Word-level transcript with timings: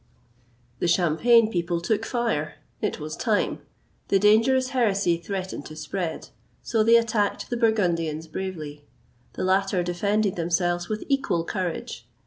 The 0.79 0.87
Champagne 0.87 1.51
people 1.51 1.79
took 1.79 2.07
fire 2.07 2.55
it 2.81 2.99
was 2.99 3.15
time 3.15 3.59
the 4.07 4.17
dangerous 4.17 4.69
heresy 4.69 5.15
threatened 5.17 5.67
to 5.67 5.75
spread; 5.75 6.29
so 6.63 6.83
they 6.83 6.95
attacked 6.95 7.51
the 7.51 7.57
Burgundians 7.57 8.25
bravely. 8.25 8.83
The 9.33 9.43
latter 9.43 9.83
defended 9.83 10.35
themselves 10.37 10.89
with 10.89 11.03
equal 11.07 11.43
courage. 11.45 12.07